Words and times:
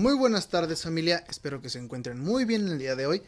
Muy 0.00 0.14
buenas 0.14 0.48
tardes 0.48 0.84
familia, 0.84 1.22
espero 1.28 1.60
que 1.60 1.68
se 1.68 1.78
encuentren 1.78 2.18
muy 2.18 2.46
bien 2.46 2.66
el 2.68 2.78
día 2.78 2.96
de 2.96 3.04
hoy. 3.04 3.22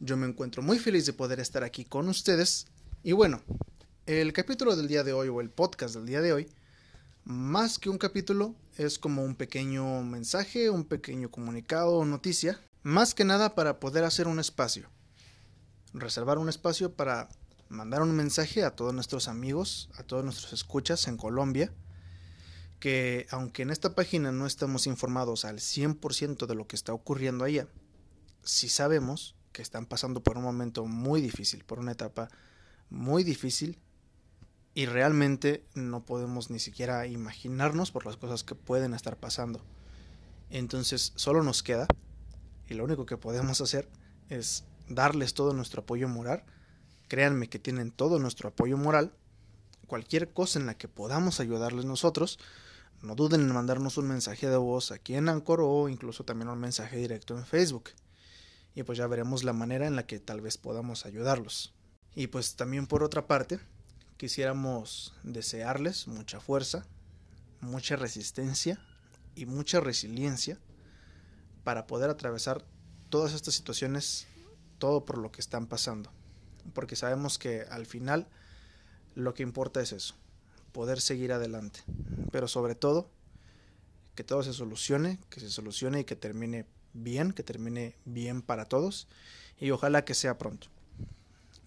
Yo 0.00 0.16
me 0.16 0.26
encuentro 0.26 0.62
muy 0.62 0.78
feliz 0.78 1.04
de 1.04 1.12
poder 1.12 1.38
estar 1.38 1.62
aquí 1.62 1.84
con 1.84 2.08
ustedes. 2.08 2.66
Y 3.02 3.12
bueno, 3.12 3.42
el 4.06 4.32
capítulo 4.32 4.74
del 4.74 4.88
día 4.88 5.04
de 5.04 5.12
hoy 5.12 5.28
o 5.28 5.42
el 5.42 5.50
podcast 5.50 5.96
del 5.96 6.06
día 6.06 6.22
de 6.22 6.32
hoy, 6.32 6.48
más 7.24 7.78
que 7.78 7.90
un 7.90 7.98
capítulo, 7.98 8.54
es 8.78 8.98
como 8.98 9.22
un 9.22 9.34
pequeño 9.34 10.02
mensaje, 10.02 10.70
un 10.70 10.84
pequeño 10.84 11.30
comunicado 11.30 11.92
o 11.92 12.06
noticia, 12.06 12.58
más 12.82 13.12
que 13.12 13.26
nada 13.26 13.54
para 13.54 13.78
poder 13.78 14.04
hacer 14.04 14.26
un 14.26 14.38
espacio. 14.38 14.88
Reservar 15.92 16.38
un 16.38 16.48
espacio 16.48 16.94
para 16.94 17.28
mandar 17.68 18.00
un 18.00 18.16
mensaje 18.16 18.64
a 18.64 18.70
todos 18.70 18.94
nuestros 18.94 19.28
amigos, 19.28 19.90
a 19.98 20.04
todos 20.04 20.24
nuestros 20.24 20.54
escuchas 20.54 21.06
en 21.06 21.18
Colombia 21.18 21.70
que 22.84 23.26
aunque 23.30 23.62
en 23.62 23.70
esta 23.70 23.94
página 23.94 24.30
no 24.30 24.44
estamos 24.44 24.86
informados 24.86 25.46
al 25.46 25.56
100% 25.56 26.44
de 26.44 26.54
lo 26.54 26.66
que 26.66 26.76
está 26.76 26.92
ocurriendo 26.92 27.46
allá, 27.46 27.66
sí 28.42 28.68
sabemos 28.68 29.36
que 29.52 29.62
están 29.62 29.86
pasando 29.86 30.22
por 30.22 30.36
un 30.36 30.44
momento 30.44 30.84
muy 30.84 31.22
difícil, 31.22 31.64
por 31.64 31.78
una 31.78 31.92
etapa 31.92 32.28
muy 32.90 33.24
difícil 33.24 33.78
y 34.74 34.84
realmente 34.84 35.64
no 35.72 36.04
podemos 36.04 36.50
ni 36.50 36.58
siquiera 36.58 37.06
imaginarnos 37.06 37.90
por 37.90 38.04
las 38.04 38.18
cosas 38.18 38.44
que 38.44 38.54
pueden 38.54 38.92
estar 38.92 39.16
pasando. 39.16 39.64
Entonces 40.50 41.14
solo 41.16 41.42
nos 41.42 41.62
queda, 41.62 41.86
y 42.68 42.74
lo 42.74 42.84
único 42.84 43.06
que 43.06 43.16
podemos 43.16 43.62
hacer 43.62 43.88
es 44.28 44.64
darles 44.90 45.32
todo 45.32 45.54
nuestro 45.54 45.80
apoyo 45.84 46.06
moral. 46.06 46.44
Créanme 47.08 47.48
que 47.48 47.58
tienen 47.58 47.92
todo 47.92 48.18
nuestro 48.18 48.50
apoyo 48.50 48.76
moral. 48.76 49.14
Cualquier 49.86 50.34
cosa 50.34 50.58
en 50.58 50.66
la 50.66 50.76
que 50.76 50.86
podamos 50.86 51.40
ayudarles 51.40 51.86
nosotros, 51.86 52.38
no 53.04 53.14
duden 53.14 53.42
en 53.42 53.52
mandarnos 53.52 53.98
un 53.98 54.08
mensaje 54.08 54.48
de 54.48 54.56
voz 54.56 54.90
aquí 54.90 55.14
en 55.14 55.28
Anchor 55.28 55.60
o 55.60 55.90
incluso 55.90 56.24
también 56.24 56.48
un 56.48 56.58
mensaje 56.58 56.96
directo 56.96 57.36
en 57.36 57.44
Facebook. 57.44 57.90
Y 58.74 58.82
pues 58.82 58.96
ya 58.96 59.06
veremos 59.06 59.44
la 59.44 59.52
manera 59.52 59.86
en 59.86 59.94
la 59.94 60.06
que 60.06 60.18
tal 60.18 60.40
vez 60.40 60.56
podamos 60.56 61.04
ayudarlos. 61.04 61.74
Y 62.14 62.28
pues 62.28 62.56
también 62.56 62.86
por 62.86 63.02
otra 63.02 63.26
parte, 63.26 63.60
quisiéramos 64.16 65.14
desearles 65.22 66.08
mucha 66.08 66.40
fuerza, 66.40 66.86
mucha 67.60 67.96
resistencia 67.96 68.80
y 69.34 69.44
mucha 69.44 69.80
resiliencia 69.80 70.58
para 71.62 71.86
poder 71.86 72.08
atravesar 72.08 72.64
todas 73.10 73.34
estas 73.34 73.54
situaciones, 73.54 74.26
todo 74.78 75.04
por 75.04 75.18
lo 75.18 75.30
que 75.30 75.42
están 75.42 75.66
pasando. 75.66 76.10
Porque 76.72 76.96
sabemos 76.96 77.38
que 77.38 77.62
al 77.70 77.84
final 77.84 78.28
lo 79.14 79.34
que 79.34 79.42
importa 79.42 79.82
es 79.82 79.92
eso, 79.92 80.14
poder 80.72 81.02
seguir 81.02 81.32
adelante. 81.32 81.80
Pero 82.34 82.48
sobre 82.48 82.74
todo, 82.74 83.08
que 84.16 84.24
todo 84.24 84.42
se 84.42 84.52
solucione, 84.52 85.20
que 85.30 85.38
se 85.38 85.48
solucione 85.48 86.00
y 86.00 86.04
que 86.04 86.16
termine 86.16 86.66
bien, 86.92 87.30
que 87.30 87.44
termine 87.44 87.96
bien 88.06 88.42
para 88.42 88.64
todos 88.64 89.06
y 89.56 89.70
ojalá 89.70 90.04
que 90.04 90.14
sea 90.14 90.36
pronto. 90.36 90.66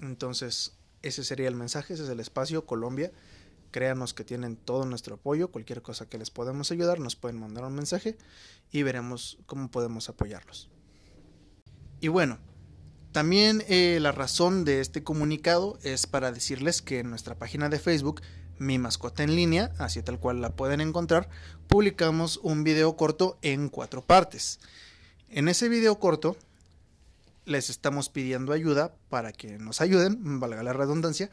Entonces, 0.02 0.74
ese 1.04 1.24
sería 1.24 1.48
el 1.48 1.56
mensaje, 1.56 1.94
ese 1.94 2.04
es 2.04 2.09
el 2.09 2.20
espacio 2.20 2.66
Colombia. 2.66 3.14
Créanos 3.72 4.14
que 4.14 4.26
tienen 4.26 4.58
todo 4.58 4.84
nuestro 4.84 5.16
apoyo, 5.16 5.52
cualquier 5.54 5.82
cosa 5.82 6.09
que 6.09 6.18
les 6.18 6.32
podamos 6.32 6.70
ayudar, 6.70 7.00
nos 7.00 7.16
pueden 7.16 7.40
mandar 7.40 7.64
un 7.64 7.74
mensaje 7.74 8.18
y 8.70 8.84
veremos 8.84 9.38
cómo 9.46 9.72
podemos 9.72 10.09
apoyarlos. 10.09 10.70
Y 12.02 12.09
bueno, 12.09 12.40
también 13.18 13.64
eh, 13.68 13.98
la 14.00 14.12
razón 14.12 14.64
de 14.64 14.80
este 14.80 15.04
comunicado 15.04 15.80
es 15.82 16.06
para 16.06 16.32
decirles 16.32 16.84
que 16.84 17.00
en 17.00 17.10
nuestra 17.10 17.34
página 17.34 17.68
de 17.68 17.80
Facebook 17.80 18.22
mi 18.59 18.78
mascota 18.78 19.24
en 19.24 19.36
línea, 19.36 19.74
así 19.80 20.04
tal 20.04 20.20
cual 20.20 20.40
la 20.40 20.56
pueden 20.56 20.82
encontrar, 20.82 21.28
publicamos 21.68 22.40
un 22.44 22.64
video 22.64 22.96
corto 22.96 23.40
en 23.42 23.70
cuatro 23.70 24.06
partes. 24.06 24.59
En 25.30 25.48
ese 25.48 25.68
video 25.68 25.98
corto 25.98 26.38
les 27.46 27.72
estamos 27.72 28.09
pidiendo 28.09 28.53
ayuda 28.53 28.94
para 29.09 29.34
que 29.34 29.58
nos 29.58 29.81
ayuden, 29.81 30.40
valga 30.40 30.62
la 30.62 30.74
redundancia, 30.74 31.31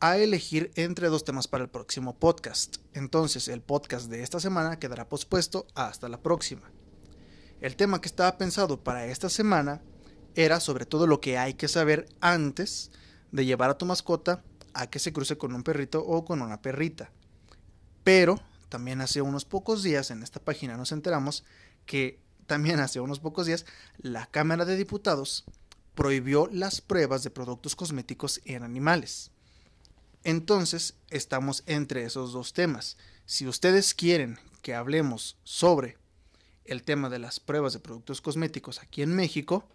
a 0.00 0.18
elegir 0.18 0.72
entre 0.74 1.06
dos 1.06 1.22
temas 1.22 1.46
para 1.46 1.62
el 1.62 1.70
próximo 1.70 2.18
podcast. 2.18 2.78
Entonces 2.94 3.46
el 3.46 3.60
podcast 3.60 4.10
de 4.10 4.24
esta 4.24 4.40
semana 4.40 4.80
quedará 4.80 5.08
pospuesto 5.08 5.68
hasta 5.76 6.08
la 6.08 6.20
próxima. 6.20 6.72
El 7.60 7.76
tema 7.76 8.00
que 8.00 8.08
estaba 8.08 8.38
pensado 8.38 8.82
para 8.82 9.06
esta 9.06 9.28
semana 9.28 9.82
era 10.34 10.60
sobre 10.60 10.86
todo 10.86 11.06
lo 11.06 11.20
que 11.20 11.38
hay 11.38 11.54
que 11.54 11.68
saber 11.68 12.08
antes 12.20 12.90
de 13.30 13.44
llevar 13.44 13.70
a 13.70 13.78
tu 13.78 13.86
mascota 13.86 14.42
a 14.74 14.88
que 14.88 14.98
se 14.98 15.12
cruce 15.12 15.36
con 15.36 15.54
un 15.54 15.62
perrito 15.62 16.04
o 16.04 16.24
con 16.24 16.42
una 16.42 16.62
perrita. 16.62 17.10
Pero 18.04 18.40
también 18.68 19.00
hace 19.00 19.22
unos 19.22 19.44
pocos 19.44 19.82
días 19.82 20.10
en 20.10 20.22
esta 20.22 20.40
página 20.40 20.76
nos 20.76 20.92
enteramos 20.92 21.44
que 21.86 22.20
también 22.46 22.80
hace 22.80 23.00
unos 23.00 23.20
pocos 23.20 23.46
días 23.46 23.66
la 23.98 24.26
Cámara 24.26 24.64
de 24.64 24.76
Diputados 24.76 25.44
prohibió 25.94 26.48
las 26.50 26.80
pruebas 26.80 27.22
de 27.22 27.30
productos 27.30 27.76
cosméticos 27.76 28.40
en 28.44 28.62
animales. 28.62 29.30
Entonces 30.24 30.94
estamos 31.10 31.64
entre 31.66 32.04
esos 32.04 32.32
dos 32.32 32.52
temas. 32.52 32.96
Si 33.26 33.46
ustedes 33.46 33.94
quieren 33.94 34.38
que 34.62 34.74
hablemos 34.74 35.36
sobre 35.44 35.98
el 36.64 36.82
tema 36.82 37.10
de 37.10 37.18
las 37.18 37.40
pruebas 37.40 37.72
de 37.72 37.80
productos 37.80 38.20
cosméticos 38.20 38.80
aquí 38.80 39.02
en 39.02 39.14
México, 39.14 39.68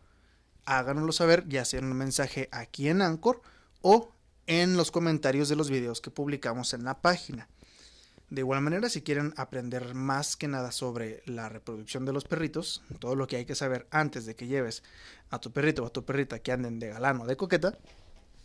háganoslo 0.68 1.12
saber 1.12 1.48
ya 1.48 1.66
sea 1.66 1.80
en 1.80 1.86
un 1.86 1.98
mensaje 1.98 2.50
aquí 2.52 2.90
en 2.90 3.02
Anchor 3.02 3.42
o 3.82 4.12
en 4.46 4.78
los 4.78 4.92
comentarios 4.92 5.50
de 5.50 5.56
los 5.56 5.70
videos 5.70 6.02
que 6.02 6.12
publicamos 6.12 6.74
en 6.74 6.84
la 6.84 7.02
página. 7.02 7.48
De 8.30 8.42
igual 8.42 8.62
manera, 8.62 8.90
si 8.90 9.02
quieren 9.02 9.34
aprender 9.38 9.96
más 9.96 10.36
que 10.36 10.50
nada 10.50 10.74
sobre 10.74 11.24
la 11.26 11.48
reproducción 11.48 12.06
de 12.06 12.12
los 12.12 12.26
perritos, 12.26 12.84
todo 13.00 13.16
lo 13.16 13.26
que 13.26 13.38
hay 13.38 13.46
que 13.46 13.56
saber 13.56 13.88
antes 13.90 14.26
de 14.26 14.36
que 14.36 14.48
lleves 14.48 14.84
a 15.30 15.40
tu 15.40 15.52
perrito 15.52 15.84
o 15.84 15.88
a 15.88 15.94
tu 15.94 16.04
perrita 16.04 16.40
que 16.40 16.52
anden 16.52 16.80
de 16.80 16.90
galán 16.90 17.22
o 17.22 17.26
de 17.26 17.38
coqueta, 17.38 17.78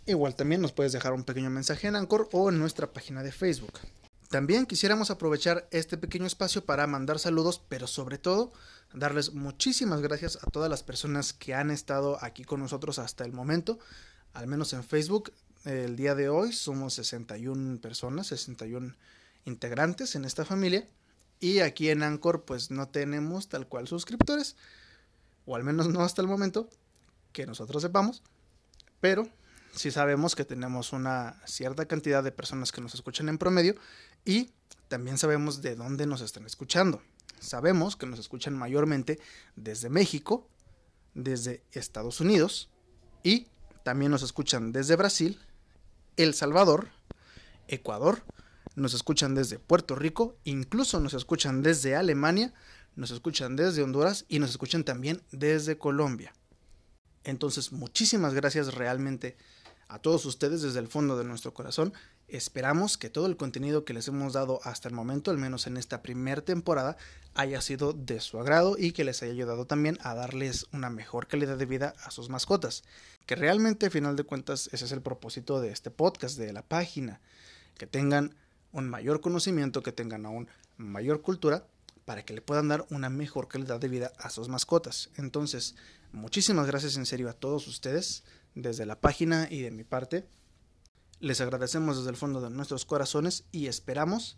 igual 0.07 0.37
también 0.37 0.61
nos 0.61 0.73
puedes 0.73 0.93
dejar 0.93 1.13
un 1.13 1.25
pequeño 1.25 1.51
mensaje 1.51 1.89
en 1.89 1.97
Anchor 1.97 2.29
o 2.31 2.49
en 2.49 2.61
nuestra 2.61 2.93
página 2.93 3.25
de 3.25 3.33
Facebook. 3.33 3.81
También 4.33 4.65
quisiéramos 4.65 5.11
aprovechar 5.11 5.69
este 5.73 5.99
pequeño 5.99 6.25
espacio 6.25 6.65
para 6.65 6.87
mandar 6.87 7.19
saludos, 7.19 7.61
pero 7.69 7.87
sobre 7.87 8.17
todo 8.17 8.51
darles 8.95 9.35
muchísimas 9.35 10.01
gracias 10.01 10.39
a 10.41 10.51
todas 10.51 10.71
las 10.71 10.83
personas 10.83 11.35
que 11.35 11.53
han 11.53 11.71
estado 11.71 12.17
aquí 12.25 12.43
con 12.43 12.61
nosotros 12.61 12.99
hasta 12.99 13.27
el 13.27 13.35
momento, 13.35 13.79
al 14.33 14.47
menos 14.47 14.73
en 14.73 14.85
Facebook 14.85 15.35
el 15.67 15.97
día 15.97 16.15
de 16.15 16.31
hoy 16.31 16.55
somos 16.55 16.95
61 16.95 17.83
personas, 17.83 18.29
61 18.29 18.95
integrantes 19.45 20.15
en 20.15 20.25
esta 20.25 20.47
familia. 20.47 20.89
Y 21.39 21.59
aquí 21.59 21.91
en 21.91 22.03
Anchor 22.03 22.47
pues 22.47 22.71
no 22.71 22.89
tenemos 22.89 23.51
tal 23.51 23.69
cual 23.69 23.87
suscriptores, 23.87 24.57
o 25.45 25.57
al 25.57 25.63
menos 25.63 25.89
no 25.89 26.01
hasta 26.01 26.23
el 26.23 26.29
momento, 26.29 26.71
que 27.35 27.45
nosotros 27.45 27.83
sepamos. 27.83 28.23
Pero 28.99 29.29
sí 29.73 29.91
sabemos 29.91 30.37
que 30.37 30.45
tenemos 30.45 30.93
una 30.93 31.41
cierta 31.47 31.87
cantidad 31.87 32.23
de 32.23 32.33
personas 32.33 32.73
que 32.73 32.81
nos 32.81 32.95
escuchan 32.95 33.29
en 33.29 33.39
promedio 33.39 33.75
y 34.25 34.51
también 34.89 35.19
sabemos 35.19 35.63
de 35.63 35.75
dónde 35.75 36.07
nos 36.07 36.21
están 36.21 36.47
escuchando. 36.47 37.03
Sabemos 37.41 37.97
que 37.97 38.07
nos 38.07 38.19
escuchan 38.21 38.57
mayormente 38.57 39.19
desde 39.57 39.89
México, 39.89 40.49
desde 41.15 41.63
Estados 41.73 42.21
Unidos 42.21 42.71
y 43.23 43.49
también 43.83 44.11
nos 44.11 44.23
escuchan 44.23 44.73
desde 44.73 44.97
Brasil, 44.97 45.41
el 46.17 46.35
Salvador, 46.35 46.89
Ecuador, 47.69 48.23
nos 48.77 48.95
escuchan 48.95 49.35
desde 49.35 49.59
Puerto 49.59 49.95
Rico, 49.97 50.37
incluso 50.45 51.01
nos 51.01 51.15
escuchan 51.15 51.63
desde 51.63 51.97
Alemania, 51.97 52.53
nos 52.95 53.11
escuchan 53.11 53.57
desde 53.57 53.83
Honduras 53.83 54.25
y 54.29 54.39
nos 54.39 54.51
escuchan 54.51 54.85
también 54.85 55.23
desde 55.33 55.79
Colombia. 55.79 56.33
Entonces, 57.25 57.73
muchísimas 57.73 58.35
gracias 58.35 58.75
realmente 58.75 59.37
a 59.93 59.99
todos 59.99 60.25
ustedes 60.25 60.63
desde 60.63 60.79
el 60.79 60.89
fondo 60.89 61.19
de 61.19 61.25
nuestro 61.25 61.53
corazón. 61.53 61.93
Esperamos 62.29 62.97
que 62.97 63.11
todo 63.11 63.27
el 63.27 63.37
contenido 63.37 63.85
que 63.85 63.93
les 63.93 64.09
hemos 64.09 64.33
dado 64.33 64.61
hasta 64.65 64.89
el 64.89 64.95
momento, 64.95 65.31
al 65.31 65.39
menos 65.39 65.67
en 65.67 65.77
esta 65.77 66.03
primera 66.03 66.43
temporada, 66.43 66.97
haya 67.35 67.61
sido 67.61 67.93
de 67.93 68.21
su 68.21 68.39
agrado 68.39 68.77
y 68.79 68.93
que 68.93 69.05
les 69.05 69.23
haya 69.23 69.33
ayudado 69.33 69.67
también 69.67 69.99
a 70.03 70.15
darles 70.15 70.67
una 70.73 70.89
mejor 70.89 71.27
calidad 71.27 71.59
de 71.59 71.67
vida 71.67 71.95
a 72.05 72.11
sus 72.11 72.31
mascotas 72.31 72.85
que 73.27 73.37
realmente, 73.37 73.87
a 73.87 73.91
final 73.91 74.17
de 74.17 74.25
cuentas, 74.25 74.69
ese 74.73 74.85
es 74.85 74.93
el 74.93 75.03
propósito 75.03 75.61
de 75.61 75.71
este 75.71 75.91
podcast, 75.91 76.39
de 76.39 76.53
la 76.53 76.63
página, 76.63 77.21
que 77.79 77.87
tengan 77.87 78.35
un 78.73 78.89
mayor 78.89 79.21
conocimiento, 79.21 79.83
que 79.83 79.93
tengan 79.93 80.27
aún 80.27 80.49
mayor 80.77 81.23
cultura, 81.23 81.67
para 82.05 82.25
que 82.25 82.35
le 82.35 82.43
puedan 82.43 82.69
dar 82.69 82.85
una 82.91 83.11
mejor 83.11 83.47
calidad 83.47 83.79
de 83.79 83.89
vida 83.89 84.13
a 84.19 84.31
sus 84.31 84.49
mascotas. 84.49 85.11
Entonces, 85.17 85.77
muchísimas 86.11 86.67
gracias 86.67 86.97
en 86.97 87.07
serio 87.07 87.31
a 87.31 87.33
todos 87.33 87.69
ustedes, 87.69 88.25
desde 88.55 88.87
la 88.87 89.01
página 89.01 89.49
y 89.51 89.61
de 89.61 89.71
mi 89.71 89.85
parte. 89.85 90.27
Les 91.21 91.41
agradecemos 91.41 91.97
desde 91.97 92.11
el 92.11 92.17
fondo 92.17 92.41
de 92.41 92.51
nuestros 92.51 92.85
corazones 92.85 93.45
y 93.53 93.67
esperamos 93.67 94.37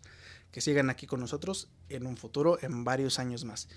que 0.51 0.61
sigan 0.61 0.89
aquí 0.89 1.07
con 1.07 1.19
nosotros 1.19 1.69
en 1.89 2.05
un 2.05 2.17
futuro, 2.17 2.57
en 2.61 2.83
varios 2.83 3.19
años 3.19 3.43
más 3.43 3.67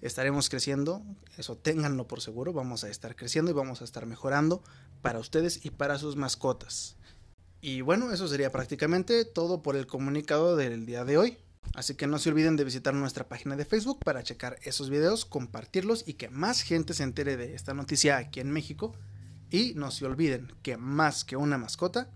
estaremos 0.00 0.48
creciendo, 0.48 1.02
eso 1.36 1.56
ténganlo 1.56 2.06
por 2.06 2.20
seguro, 2.20 2.52
vamos 2.52 2.84
a 2.84 2.88
estar 2.88 3.16
creciendo 3.16 3.50
y 3.50 3.54
vamos 3.54 3.80
a 3.80 3.84
estar 3.84 4.06
mejorando 4.06 4.62
para 5.02 5.18
ustedes 5.18 5.64
y 5.64 5.70
para 5.70 5.98
sus 5.98 6.16
mascotas. 6.16 6.96
Y 7.60 7.80
bueno, 7.80 8.12
eso 8.12 8.28
sería 8.28 8.52
prácticamente 8.52 9.24
todo 9.24 9.62
por 9.62 9.76
el 9.76 9.86
comunicado 9.86 10.56
del 10.56 10.86
día 10.86 11.04
de 11.04 11.18
hoy. 11.18 11.38
Así 11.74 11.94
que 11.94 12.06
no 12.06 12.18
se 12.18 12.28
olviden 12.30 12.56
de 12.56 12.64
visitar 12.64 12.94
nuestra 12.94 13.28
página 13.28 13.56
de 13.56 13.64
Facebook 13.64 13.98
para 14.04 14.22
checar 14.22 14.58
esos 14.62 14.88
videos, 14.88 15.24
compartirlos 15.24 16.04
y 16.06 16.14
que 16.14 16.28
más 16.28 16.62
gente 16.62 16.94
se 16.94 17.02
entere 17.02 17.36
de 17.36 17.54
esta 17.54 17.74
noticia 17.74 18.18
aquí 18.18 18.40
en 18.40 18.52
México. 18.52 18.94
Y 19.50 19.74
no 19.74 19.90
se 19.90 20.04
olviden 20.06 20.52
que 20.62 20.76
más 20.76 21.24
que 21.24 21.36
una 21.36 21.58
mascota 21.58 22.10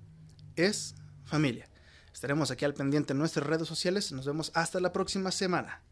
es 0.56 0.94
familia. 1.24 1.68
Estaremos 2.12 2.50
aquí 2.50 2.64
al 2.64 2.74
pendiente 2.74 3.12
en 3.12 3.18
nuestras 3.18 3.46
redes 3.46 3.68
sociales. 3.68 4.12
Nos 4.12 4.26
vemos 4.26 4.50
hasta 4.54 4.80
la 4.80 4.92
próxima 4.92 5.30
semana. 5.30 5.82